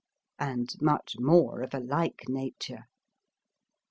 and 0.39 0.81
much 0.81 1.15
more 1.19 1.61
of 1.61 1.75
a 1.75 1.79
like 1.79 2.21
na 2.27 2.47
ture. 2.57 2.87